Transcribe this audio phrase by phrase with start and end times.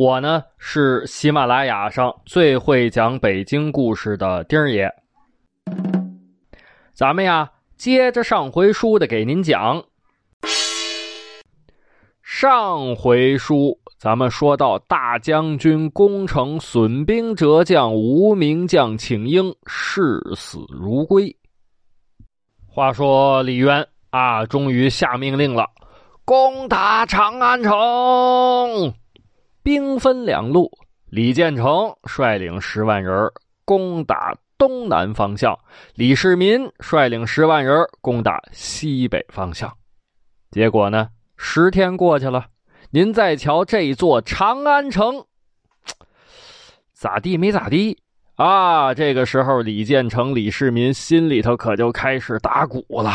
[0.00, 4.90] 我呢是喜马拉雅上最会讲北京故事的丁儿爷。
[6.94, 9.84] 咱们呀，接着上回书的给您讲。
[12.22, 21.36] 上回书咱们说到大将军攻城，损兵折将，无名将请缨，视死如归。
[22.66, 25.66] 话说李渊啊，终于下命令了，
[26.24, 27.70] 攻打长安城。
[29.62, 30.70] 兵分两路，
[31.10, 33.30] 李建成率领十万人
[33.64, 35.58] 攻打东南方向，
[35.94, 39.72] 李世民率领十万人攻打西北方向。
[40.50, 41.08] 结果呢？
[41.36, 42.46] 十天过去了，
[42.90, 45.24] 您再瞧这座长安城，
[46.92, 47.96] 咋地没咋地
[48.34, 48.92] 啊？
[48.92, 53.12] 这个时候，李建成、李世民心里头可就开始打鼓了，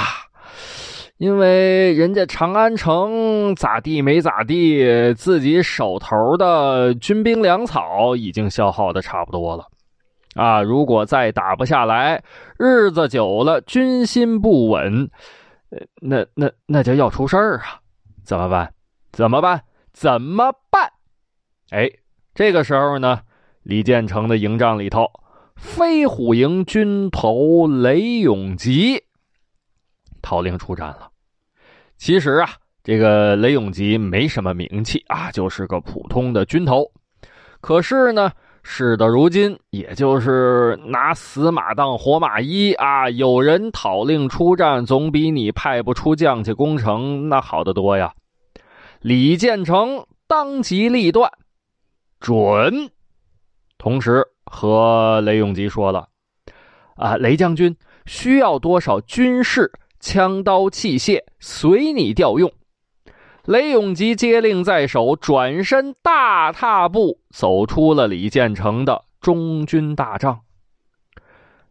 [1.17, 9.65] 因为人家长安城咋地没咋地，自己手头的军兵粮草已经消耗的差不多了
[10.35, 10.61] 啊！
[10.61, 12.21] 如果再打不下来，
[12.59, 15.09] 日子久了，军心不稳，
[16.01, 17.79] 那那那就要出事儿啊！
[18.25, 18.73] 怎么办？
[19.13, 19.61] 怎么办？
[19.93, 20.91] 怎么办？
[21.69, 21.89] 哎，
[22.33, 23.21] 这个时候呢，
[23.63, 25.09] 李建成的营帐里头，
[25.55, 29.04] 飞虎营军头雷永吉
[30.25, 31.07] 讨令出战了。
[31.97, 32.49] 其实啊，
[32.83, 36.83] 这个雷永吉没什么名气啊，就是个普通的军头。
[37.61, 38.31] 可是呢，
[38.63, 43.07] 事到如今，也就是拿死马当活马医啊！
[43.11, 48.11] 有人讨令出战，总比你派不出将去攻城那好得多呀。
[49.01, 51.31] 李建成当机立断，
[52.19, 52.89] 准。
[53.77, 56.07] 同时和雷永吉说了
[56.97, 62.51] ：“啊，雷将军需要多少军士、枪刀器械，随你调用。”
[63.45, 70.39] 雷永吉接令在手，转身大踏步走出了李建成的中军大帐。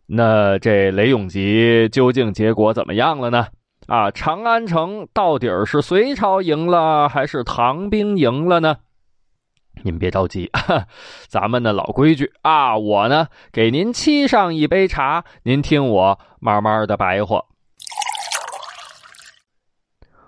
[0.07, 3.49] 那这雷永吉究竟结果怎么样了呢？
[3.87, 8.77] 啊，长安城到底是隋朝赢了还是唐兵赢了呢？
[9.83, 10.51] 您别着急，
[11.27, 17.43] 咱们的老规矩啊，我呢给您沏上一杯茶，您听我慢慢的白话。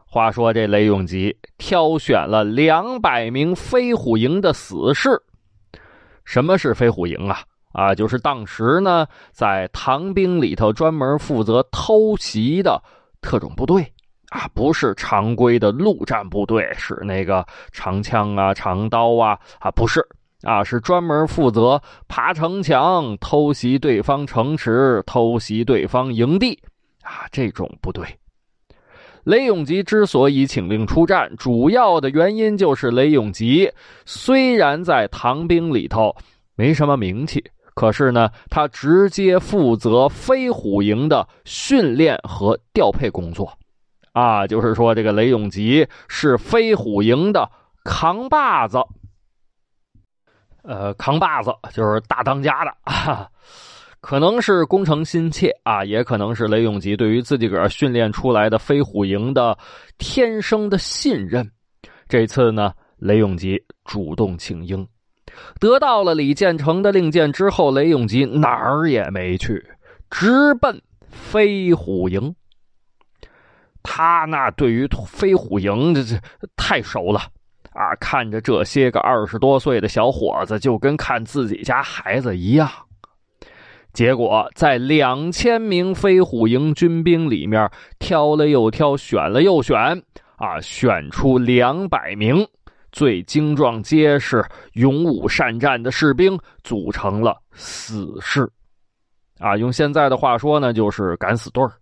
[0.09, 5.11] 话说这雷永吉挑选了两百名飞虎营的死士。
[6.25, 7.41] 什么是飞虎营啊？
[7.73, 12.83] 啊，就是当时呢在唐兵里头专门负责偷袭的。
[13.23, 13.83] 特种部队
[14.29, 20.07] 啊，不是常规的陆战部队，是那个长枪啊、长刀啊啊，不是
[20.43, 26.57] 啊，是专门负责爬城墙、偷袭对方城池、偷袭对方营地
[27.03, 28.07] 啊这种部队。
[29.27, 33.71] 雷永吉之所以请令出战，主要的原因就是雷永吉
[34.05, 36.17] 虽然在唐兵里头
[36.55, 37.45] 没什么名气。
[37.75, 43.53] 可是呢，他直接负责飞虎营的训练和调配工作，
[44.13, 47.51] 啊，就是说这个雷永吉是飞虎营的
[47.85, 48.79] 扛把子，
[50.63, 53.29] 呃，扛把子就是大当家的啊，
[54.07, 59.59] 可能是功成心切啊，也可能是雷永吉对于自己个儿训练出来的飞虎营的
[59.99, 61.51] 天生的信任。
[62.09, 64.87] 这次呢，雷永吉主动请缨。
[65.59, 69.61] 得到了李建成的令箭之后，雷永吉哪儿也没去，
[70.09, 70.81] 直奔
[71.11, 72.33] 飞虎营。
[73.83, 76.15] 他那对于飞虎营这这
[76.55, 77.23] 太熟了
[77.73, 77.93] 啊！
[77.99, 82.71] 看着这些个二十多岁的小伙子，就跟看自己家孩子一样。
[83.97, 87.67] 结果在两千名飞虎营军兵里面
[87.99, 89.75] 挑了又挑，选了又选，
[90.37, 92.47] 啊，选出两百名。
[92.93, 94.45] 最精壮结实、
[94.75, 98.47] 勇武善战的士兵组成了死士，
[99.39, 101.73] 啊，用现在的话说呢，就是敢死队儿，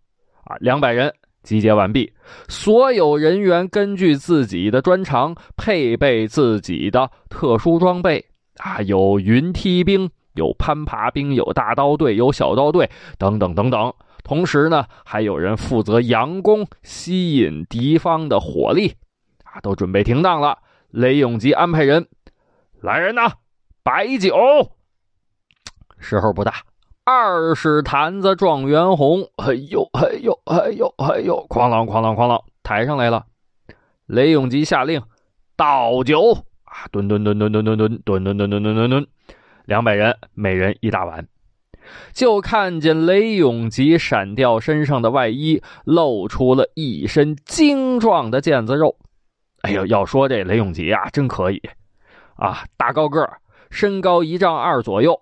[0.45, 1.13] 啊，两百人
[1.43, 2.09] 集结完毕，
[2.49, 8.25] 所有人员根据自己的专长配备自己的特殊装备，
[8.59, 13.93] 啊，有云梯兵，有攀爬兵，有大刀队，有小刀队，等等等等。
[14.23, 18.95] 同时呢，还有人负责佯攻，吸引敌方的火力，
[19.45, 20.59] 啊，都准备停当了。
[20.91, 22.09] 雷永吉安排人
[22.81, 23.33] 来人呐，
[23.83, 24.33] 摆酒！
[25.99, 26.55] 时候不大，
[27.05, 33.25] 二十坛子状元红，哎呦，哎呦，哎呦，哎呦，哐啷哐啷哐啷，抬上来了。
[34.07, 35.03] 雷永吉下令
[35.57, 36.33] 倒酒
[36.65, 39.07] 啊，吨吨吨吨吨吨吨吨吨吨吨吨吨吨，
[39.65, 41.27] 两百人，每人一大碗。
[42.13, 48.97] 就看见雷永吉闪掉身上的外衣，露出了一身精壮的腱子肉。
[49.63, 51.61] 哎呦，要说这雷永吉啊，真可以
[52.37, 52.65] 啊！
[52.77, 53.29] 大高个
[53.71, 55.19] 身高一丈二左右，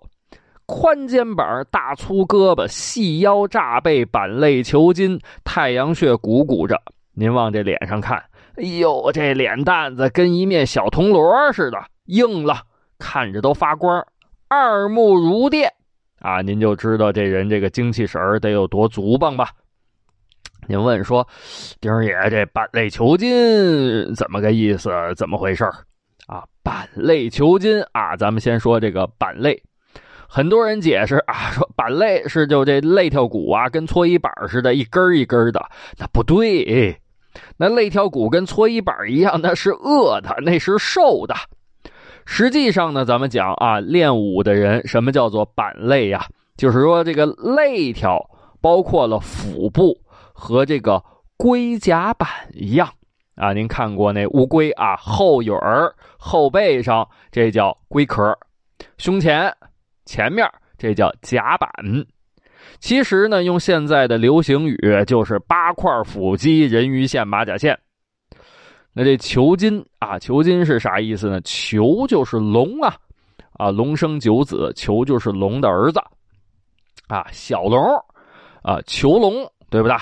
[0.65, 6.81] 宽肩膀、大粗胳膊、细腰炸背、板肋球筋，太阳穴鼓鼓着。
[7.13, 8.17] 您往这脸上看，
[8.55, 12.61] 哎呦，这脸蛋子跟一面小铜锣似的，硬了，
[12.97, 14.05] 看着都发光，
[14.53, 15.73] 二目如电。
[16.19, 19.49] 啊，您就知道这人这个精气神得有多足棒吧？
[20.67, 21.27] 您问说，
[21.81, 24.91] 丁儿爷这板肋球筋怎么个意思？
[25.17, 25.65] 怎么回事
[26.27, 29.59] 啊，板肋球筋啊，咱们先说这个板肋。
[30.29, 35.59] 很多人解释啊，说板肋是就这肋条骨啊，跟搓衣板似的，一根一根的。
[35.97, 36.95] 那不对，
[37.57, 41.33] 那肋条骨跟搓衣板一样，那是饿的，那是瘦的。
[42.25, 46.25] 实际上呢，咱们讲啊，练武的人什么叫做板肋呀？
[46.55, 48.29] 就是说这个肋条
[48.61, 49.97] 包括了腹部
[50.33, 51.03] 和这个
[51.35, 52.89] 龟甲板一样
[53.35, 53.53] 啊。
[53.53, 58.37] 您看过那乌龟啊，后羽儿后背上这叫龟壳，
[58.97, 59.53] 胸前
[60.05, 60.47] 前面
[60.77, 61.69] 这叫甲板。
[62.79, 67.77] 其实呢，用现在的流行语就是八块腹肌、人鱼线、马甲线。
[68.93, 71.41] 那这囚金啊，囚金是啥意思呢？
[71.41, 72.95] 囚就是龙啊，
[73.53, 75.99] 啊，龙生九子，囚就是龙的儿子，
[77.07, 77.81] 啊，小龙，
[78.61, 79.97] 啊，囚龙，对不对？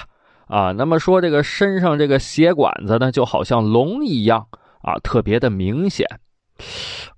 [0.47, 4.45] 啊，那么说这个身上这个血管子呢，就好像龙一样
[4.81, 6.05] 啊，特别的明显。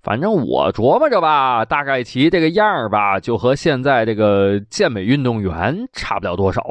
[0.03, 6.61] 反正我琢磨着吧，大概其这个样吧，就和现在这个健美运动员差不了多少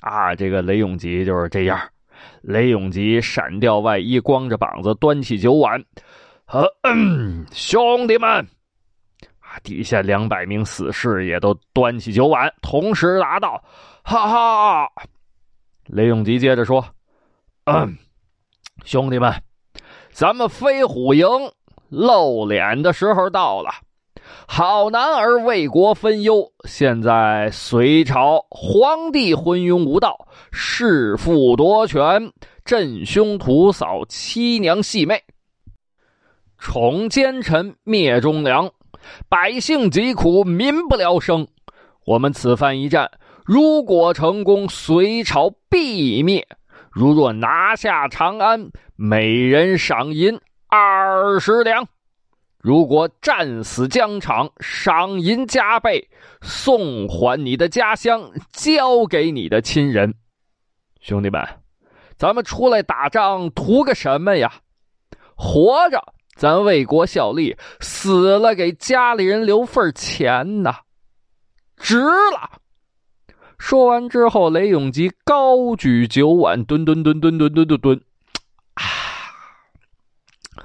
[0.00, 0.34] 啊。
[0.34, 1.78] 这个雷永吉就是这样。
[2.42, 5.84] 雷永吉闪掉外衣，光着膀子，端起酒碗，
[6.46, 6.66] 呃，
[7.52, 8.30] 兄弟们，
[9.40, 13.62] 啊，底下两百名死士也都端起酒碗，同时答道
[14.02, 14.90] ：“哈哈！”
[15.86, 16.84] 雷永吉接着说
[17.66, 17.96] ：“嗯，
[18.84, 19.32] 兄弟们，
[20.10, 21.26] 咱们飞虎营
[21.88, 23.70] 露脸的时候到了。”
[24.46, 26.52] 好男儿为国分忧。
[26.64, 32.32] 现在隋朝皇帝昏庸无道，弑父夺权，
[32.64, 35.22] 镇凶屠嫂，欺娘戏妹，
[36.58, 38.70] 宠奸臣，灭忠良，
[39.28, 41.46] 百姓疾苦，民不聊生。
[42.04, 43.10] 我们此番一战，
[43.44, 46.42] 如果成功，隋朝必灭；
[46.90, 50.38] 如若拿下长安，每人赏银
[50.68, 51.86] 二十两。
[52.60, 56.10] 如果战死疆场，赏银加倍，
[56.42, 60.14] 送还你的家乡，交给你的亲人。
[61.00, 61.42] 兄弟们，
[62.16, 64.52] 咱们出来打仗图个什么呀？
[65.34, 70.80] 活着咱为国效力，死了给家里人留份钱呐，
[71.78, 72.60] 值了。
[73.58, 78.00] 说完之后，雷永吉高举酒碗，吨吨吨吨吨吨吨吨。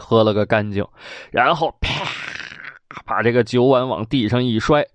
[0.06, 0.86] 喝了个干净，
[1.32, 2.06] 然后啪，
[3.06, 4.86] 把这个酒碗往地上一摔，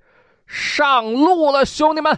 [0.46, 2.16] 上路了，兄弟们！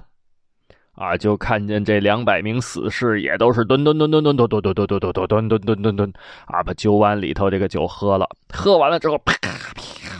[0.95, 6.13] 啊，就看见这两百名死士也都是吨吨吨吨吨吨吨吨吨吨吨吨吨吨吨吨
[6.45, 9.49] 啊，把酒碗里头这个酒喝了，喝完了之后，啪啪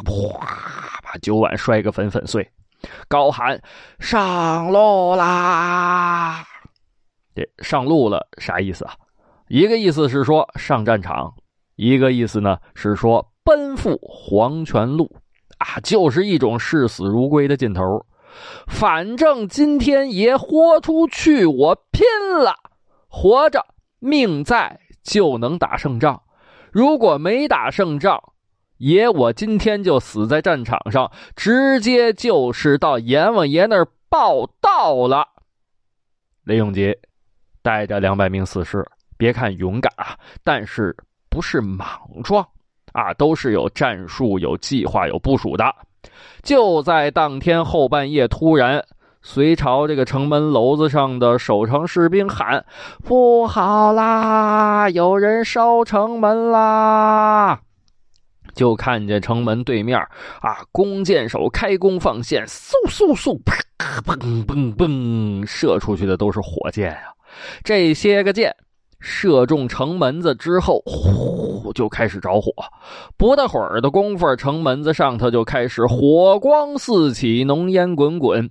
[0.03, 2.51] 啪，把酒碗摔个粉粉碎，
[3.07, 3.61] 高喊
[4.01, 6.43] 上路啦！
[7.35, 8.95] 这上路了啥意思啊？
[9.49, 11.35] 一个意思是说上战场。
[11.77, 15.17] 一个意思呢，是说奔赴黄泉路，
[15.59, 18.05] 啊，就是一种视死如归的劲头。
[18.67, 22.05] 反正今天爷豁出去，我拼
[22.39, 22.55] 了，
[23.09, 23.67] 活着
[23.99, 26.23] 命在就能打胜仗。
[26.71, 28.23] 如果没打胜仗，
[28.79, 35.29] 爷我今天就死在战场上，直接就是到阎王爷那儿报道了。
[36.45, 36.99] 雷永杰
[37.63, 38.87] 带着两百名死士，
[39.17, 40.97] 别看勇敢啊，但是。
[41.33, 41.89] 不是莽
[42.23, 42.47] 撞，
[42.93, 45.65] 啊，都是有战术、有计划、有部署的。
[46.43, 48.85] 就在当天后半夜，突然，
[49.23, 52.63] 隋朝这个城门楼子上的守城士兵喊
[53.03, 57.59] ：“不好啦，有人烧城门啦！”
[58.55, 59.99] 就看见城门对面，
[60.43, 63.57] 啊，弓箭手开弓放箭，嗖嗖嗖，啪，
[64.03, 67.15] 嘣嘣嘣，射出去的都是火箭啊！
[67.65, 68.55] 这些个箭。
[69.03, 72.53] 射中城门子之后，呼，就开始着火，
[73.17, 78.49] 不大会儿的功夫，城门子上头就开始火光四起，浓烟滚滚。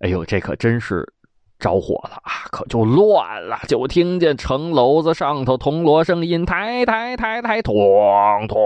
[0.00, 1.06] 哎呦，这可真是
[1.60, 2.50] 着火了啊！
[2.50, 7.74] 可就乱了，就听见城楼子上头铜锣声音，抬抬抬抬，咚
[8.48, 8.56] 咚，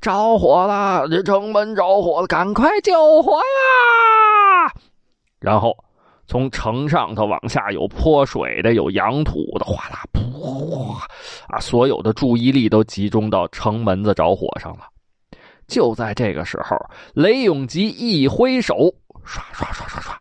[0.00, 1.08] 着火了！
[1.08, 4.72] 这城门着火了，赶快救火呀！
[5.40, 5.76] 然后。
[6.26, 10.96] 从城上头往下有泼水的，有扬土的，哗啦噗
[11.48, 11.60] 啊！
[11.60, 14.88] 所有的注意力都集中到城门子着火上了。
[15.66, 16.76] 就在这个时候，
[17.14, 18.74] 雷永吉一挥手，
[19.24, 20.14] 唰唰唰唰唰，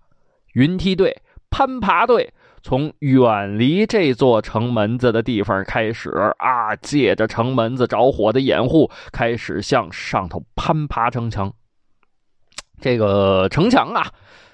[0.54, 1.16] 云梯队、
[1.50, 11.52] 攀爬队从远离这座城门子的地方开始啊，借着城门子着火的掩护，开始向上头攀爬城墙。
[12.82, 14.12] 这个城墙啊。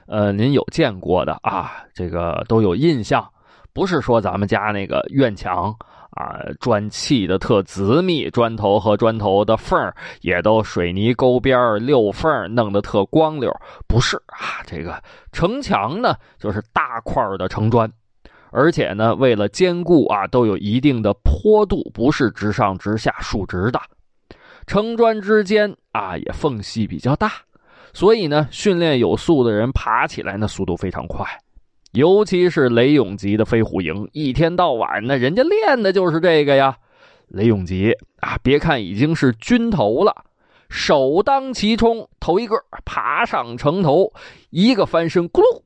[0.10, 1.84] 呃，您有见过的啊？
[1.94, 3.24] 这个都有印象，
[3.74, 5.72] 不是说咱们家那个院墙
[6.10, 9.80] 啊，砖砌的特紧密，砖头和砖头的缝
[10.22, 13.56] 也都水泥沟边溜缝弄得特光溜，
[13.88, 14.66] 不是啊？
[14.66, 15.00] 这个
[15.32, 17.88] 城墙呢，就是大块的城砖，
[18.50, 23.80] 而且呢，为了坚固啊，都有一定的坡度，不是直上直下竖直的，
[24.66, 27.32] 城砖之间啊，也缝隙比较大。
[27.94, 31.26] 所以呢，训练有素的人爬起来那速度非常快，
[31.92, 36.78] 尤其是雷永吉的飞虎营，一天到晚呢，人家练的就是这个呀。
[37.28, 40.26] 雷永吉啊，别看已经是军头了，
[40.68, 42.56] 首当其冲，头一个
[42.86, 44.12] 爬上城头，
[44.50, 45.62] 一个翻身，咕噜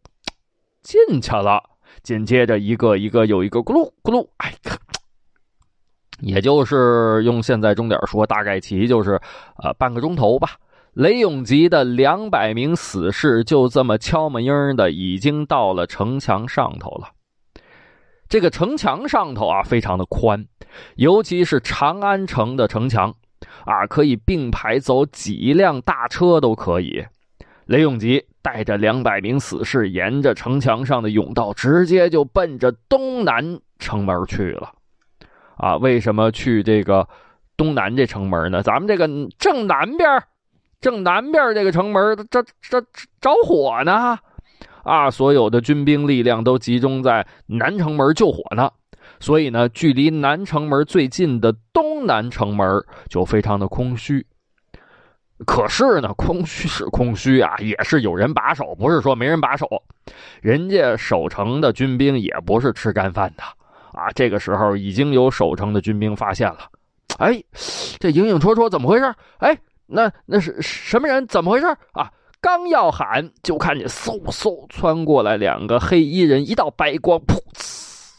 [0.82, 1.64] 进去了。
[2.02, 4.54] 紧接着一个一个有一个咕噜咕噜，哎，
[6.20, 9.18] 也就是用现在钟点说，大概其就是
[9.56, 10.58] 呃半个钟头吧。
[10.94, 17.10] 雷永吉的两百名死士就这么悄么音的已经到了城墙上头了。
[18.30, 20.46] 这个城墙上头啊，非常的宽，
[20.96, 23.12] 尤其是长安城的城墙
[23.66, 27.04] 啊，可以并排走几辆大车都可以。
[27.66, 34.72] 雷永吉带着两百名死士，沿着城墙上的甬道，直接就奔着东南城门去了。
[35.58, 37.08] 啊，为什么去这个
[37.58, 38.62] 东南这城门呢？
[38.62, 39.08] 咱们这个
[39.40, 40.24] 正南边。
[40.84, 42.82] 正南边这个城门，这这
[43.22, 44.20] 着火呢，
[44.84, 48.70] 啊，所有的军兵力量都集中在南城门救火呢，
[49.18, 54.28] 所以呢，距离南城门最近的东南城门就非常的空虚。
[55.46, 59.66] 可是呢，空虚是空虚啊，也是有人把守，不是说没人把守。
[60.42, 63.44] 人家守城的军兵也不是吃干饭的
[63.98, 64.12] 啊。
[64.14, 66.60] 这个时候已经有守城的军兵发现了，
[67.20, 67.42] 哎，
[68.00, 69.16] 这影影绰绰怎么回事？
[69.38, 69.58] 哎。
[69.86, 71.28] 那那是什么人？
[71.28, 72.12] 怎么回事啊？
[72.42, 78.10] 刚要喊，就看见嗖嗖窜过来两个黑衣人，一道白光，噗呲，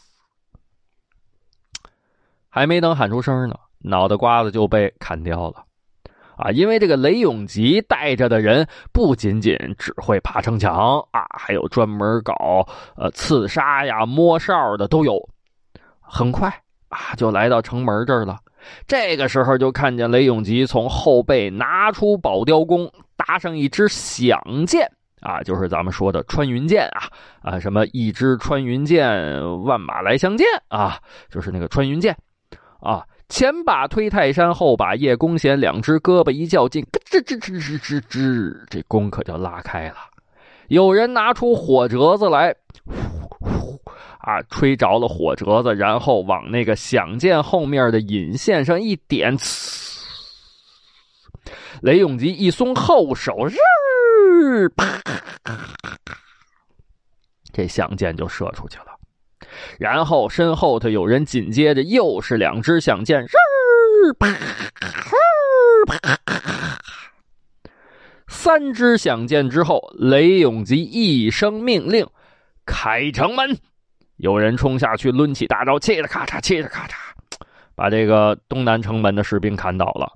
[2.49, 5.63] 还没等喊出声呢，脑袋瓜子就被砍掉了。
[6.37, 12.67] 啊，因为这个雷永吉带着的人不仅仅只会爬城墙啊，还有专门搞
[12.97, 15.17] 呃刺杀呀、摸哨的都有。
[16.01, 16.49] 很快
[16.89, 18.37] 啊，就来到城门这儿了。
[18.87, 24.91] 这个时候就看见雷永吉从后背拿出宝雕弓，搭上一支响箭
[25.21, 27.07] 啊，就是咱们说的穿云箭啊
[27.41, 32.15] 啊，什么一支穿云箭，万马来相见啊，就是那个穿云箭
[32.79, 33.03] 啊。
[33.27, 39.95] 前把推泰山，后把叶公贤，两只胳膊一较劲，咯吱吱吱吱吱吱，这弓可就拉开了。
[40.67, 42.55] 有人拿出火折子来。
[44.25, 44.41] 啊！
[44.49, 49.37] 吹着了火折子，然后往那个响箭后面的引线上一点，
[51.81, 54.99] 雷永吉一松后手，日，啪！
[57.53, 58.85] 这响箭就射出去了。
[59.77, 63.27] 然后身后头有人紧接着又是两支响箭，日，
[64.17, 64.27] 啪！
[65.85, 66.09] 啪！
[68.27, 72.07] 三支响箭之后，雷永吉一声命令
[72.65, 73.59] ：“开城门！”
[74.17, 76.93] 有人冲下去，抡起大刀，切着咔嚓，切着咔嚓，
[77.75, 80.13] 把这个东南城门的士兵砍倒了。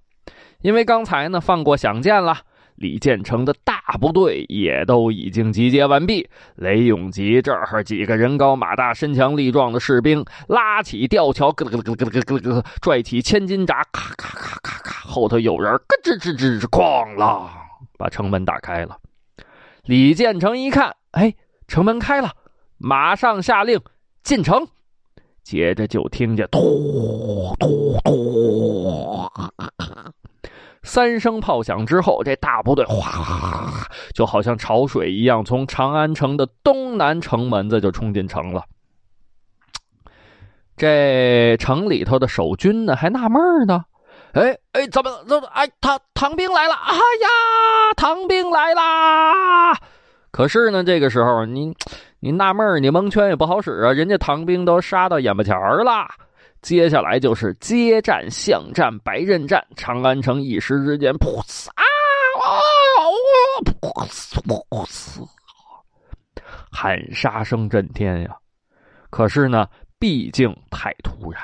[0.62, 2.38] 因为刚才呢放过响箭了，
[2.76, 6.30] 李建成的大部队也都已经集结完毕。
[6.56, 17.48] 雷永吉这儿几个人高马大、身强力壮的士兵，拉起吊桥，咯咯咯咯咯咯咯，拽起千斤闸，咔咔咔咔咔，后头有人，咯吱吱吱，哐啷，
[17.98, 18.98] 把城门打开了。
[19.84, 21.34] 李建成一看，哎，
[21.68, 22.32] 城门开了。
[22.80, 23.80] 马上下令
[24.24, 24.68] 进城，
[25.44, 29.30] 接着就听见“突突突”
[30.82, 33.70] 三声炮响之后，这大部队哗，
[34.16, 38.64] 就好像潮水一样，从长安城的东南城门子就冲进城了。
[40.78, 43.84] 这城里头的守军呢，还纳闷呢，
[44.32, 46.74] 哎哎，怎么怎么哎，唐唐兵来了！
[46.74, 47.28] 哎呀，
[47.98, 49.78] 唐兵来啦！
[50.32, 51.76] 可是呢，这个时候你
[52.20, 56.08] 你纳闷你蒙圈也不好使啊，人家唐兵都杀到眼巴前儿了。
[56.62, 61.84] 接下来就是接战、巷战、白刃战，长安城一时之间，噗呲啊
[62.44, 62.52] 啊！
[63.64, 65.26] 噗呲噗呲，
[66.70, 68.36] 喊杀声震天呀！
[69.10, 69.66] 可是呢，
[69.98, 71.42] 毕竟太突然。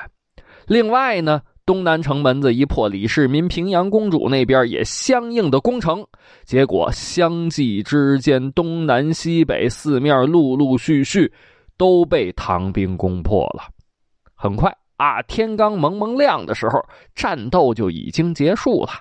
[0.67, 6.05] 另外呢，东南城门子一破，李世民、平阳公主那边也相应的攻城，
[6.43, 11.31] 结果相继之间，东南西北四面陆陆续续
[11.77, 13.63] 都被唐兵攻破了。
[14.35, 14.71] 很快。
[14.97, 16.81] 啊，天刚蒙蒙亮的时候，
[17.13, 18.91] 战斗就已经结束了。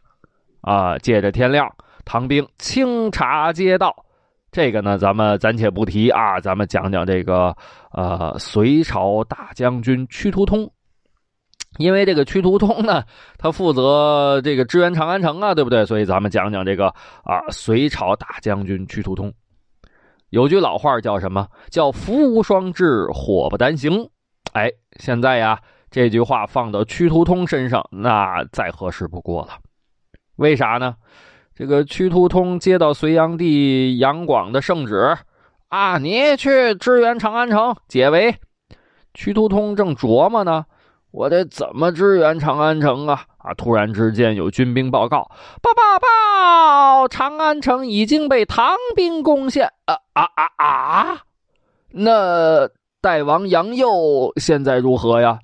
[0.61, 1.71] 啊，借着天亮，
[2.05, 3.95] 唐兵清查街道。
[4.51, 7.55] 这个呢，咱们暂且不提啊，咱们讲讲这个
[7.93, 10.69] 呃，隋朝大将军屈突通。
[11.79, 13.03] 因为这个屈突通呢，
[13.39, 15.85] 他负责这个支援长安城啊，对不对？
[15.87, 16.89] 所以咱们讲讲这个
[17.25, 19.33] 啊，隋朝大将军屈突通。
[20.31, 21.47] 有句老话叫什么？
[21.71, 24.09] 叫福无双至，祸不单行。
[24.53, 25.61] 哎，现在呀。
[25.91, 29.51] 这句话放到屈突通身上，那再合适不过了。
[30.35, 30.97] 为啥呢？
[31.55, 35.17] 这个屈突通接到隋炀帝杨广的圣旨，
[35.69, 38.35] 啊，你去支援长安城解围。
[39.13, 40.65] 屈突通正琢磨呢，
[41.15, 43.23] 我得怎么支援长安城啊？
[43.39, 43.55] 啊！
[43.55, 45.31] 突然之间有军兵报告：
[45.63, 47.07] 报报报！
[47.07, 49.67] 长安城已经被唐兵攻陷。
[49.85, 51.21] 啊啊啊啊！
[51.93, 52.69] 那
[53.01, 55.39] 代王杨佑现在如何呀？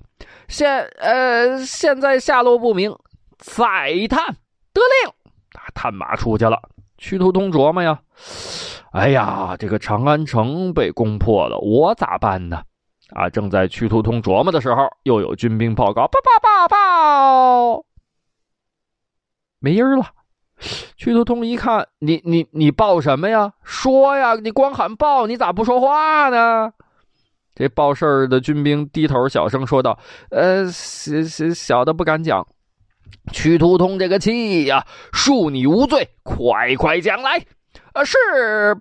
[0.49, 2.93] 现呃，现在下落不明，
[3.37, 3.63] 再
[4.09, 4.35] 探
[4.73, 5.09] 得令。
[5.53, 6.59] 啊探马出去了。
[6.97, 7.97] 屈突通琢磨呀，
[8.91, 12.61] 哎呀，这个长安城被攻破了，我咋办呢？
[13.11, 17.85] 啊，正在屈突通琢磨的时候，又有军兵报告：报报报报，
[19.59, 20.05] 没音了。
[20.95, 23.53] 屈突通一看，你你你报什么呀？
[23.63, 26.71] 说呀，你光喊报，你咋不说话呢？
[27.53, 29.99] 这报事儿的军兵低头小声说道
[30.31, 32.47] ：“呃，小小小的不敢讲。
[33.33, 37.45] 屈突通这个气呀，恕你无罪，快快讲来。
[37.93, 38.17] 呃，是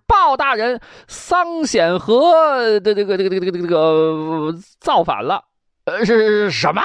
[0.06, 5.44] 鲍大人桑显和的这个这个这个这个这个造反了。
[5.84, 6.82] 呃，是什么？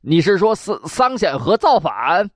[0.00, 2.30] 你是说桑桑显和造反？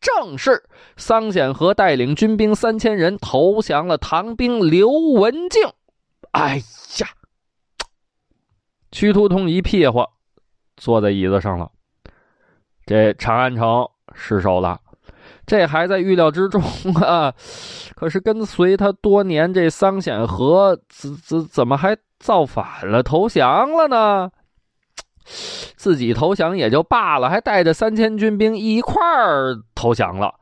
[0.00, 0.62] 正是
[0.96, 5.68] 桑显和带领军兵三千人投降了唐兵刘文静。
[6.32, 6.56] 哎
[6.98, 7.08] 呀！”
[8.92, 10.04] 屈突通一屁股
[10.76, 11.70] 坐在椅子上了，
[12.84, 14.80] 这长安城失守了，
[15.46, 16.60] 这还在预料之中
[17.00, 17.32] 啊！
[17.94, 24.30] 可是跟随他多年这桑显和怎怎怎么还造反了、投降了呢？
[25.76, 30.34] 自己投降也就罢了，还带着三千军兵一块儿投降了。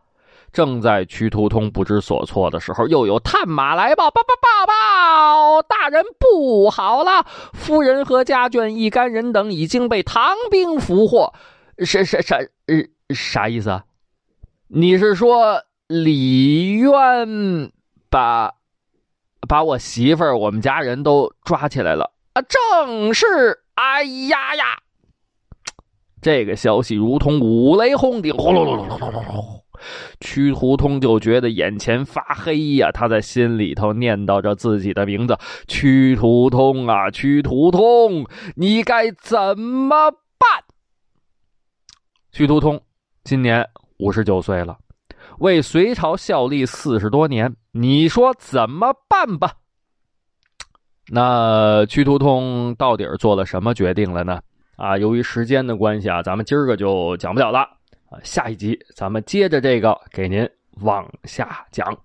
[0.52, 5.62] 正在屈突通不知所措的时候，又有探马来报：报报报报！
[5.62, 11.32] 大人不好了，夫人和家眷一干人等已经被唐兵俘获。
[11.78, 12.36] 啥啥啥？
[12.66, 13.82] 呃，啥意思啊？
[14.68, 17.70] 你是说李渊
[18.08, 18.54] 把
[19.46, 22.42] 把我媳妇儿、我们家人都抓起来了啊？
[22.42, 23.60] 正是。
[23.74, 24.64] 哎呀呀！
[26.22, 29.60] 这个消息如同五雷轰顶，轰隆隆隆隆隆隆隆。
[30.20, 40.64] 屈突通就觉得眼前发黑呀，他在心里头念叨着自己的名字：“屈突通啊，屈突通，你该怎么办？”
[42.30, 42.80] 屈突通
[43.24, 43.68] 今年
[44.04, 44.76] 五十九岁了，
[45.38, 49.50] 为隋朝效力四十多年，你说怎么办吧？
[51.08, 54.42] 那屈突通到底做了什么决定了呢？
[54.76, 57.66] 啊，由于时间的关系啊，咱们今儿个就讲不了了。
[58.22, 60.46] 下一集咱们接着这个给您
[60.82, 61.96] 往下讲。